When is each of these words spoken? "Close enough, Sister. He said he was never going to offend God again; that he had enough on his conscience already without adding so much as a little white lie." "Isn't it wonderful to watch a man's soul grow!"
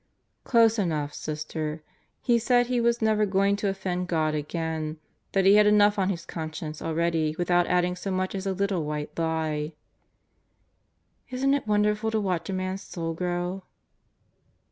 "Close 0.45 0.79
enough, 0.79 1.13
Sister. 1.13 1.83
He 2.23 2.39
said 2.39 2.65
he 2.65 2.81
was 2.81 3.03
never 3.03 3.23
going 3.27 3.55
to 3.57 3.67
offend 3.69 4.07
God 4.07 4.33
again; 4.33 4.97
that 5.33 5.45
he 5.45 5.53
had 5.53 5.67
enough 5.67 5.99
on 5.99 6.09
his 6.09 6.25
conscience 6.25 6.81
already 6.81 7.35
without 7.37 7.67
adding 7.67 7.95
so 7.95 8.09
much 8.09 8.33
as 8.33 8.47
a 8.47 8.51
little 8.51 8.83
white 8.83 9.11
lie." 9.19 9.73
"Isn't 11.29 11.53
it 11.53 11.67
wonderful 11.67 12.09
to 12.09 12.19
watch 12.19 12.49
a 12.49 12.53
man's 12.53 12.81
soul 12.81 13.13
grow!" 13.13 13.61